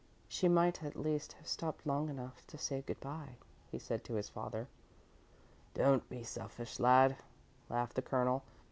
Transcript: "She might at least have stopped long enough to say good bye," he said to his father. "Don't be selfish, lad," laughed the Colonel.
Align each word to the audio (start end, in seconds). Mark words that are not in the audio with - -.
"She 0.27 0.47
might 0.49 0.81
at 0.81 0.95
least 0.95 1.33
have 1.33 1.45
stopped 1.47 1.85
long 1.85 2.09
enough 2.09 2.41
to 2.47 2.57
say 2.57 2.81
good 2.81 2.99
bye," 3.01 3.35
he 3.69 3.77
said 3.77 4.03
to 4.05 4.15
his 4.15 4.29
father. 4.29 4.67
"Don't 5.75 6.09
be 6.09 6.23
selfish, 6.23 6.79
lad," 6.79 7.17
laughed 7.69 7.93
the 7.93 8.01
Colonel. 8.01 8.41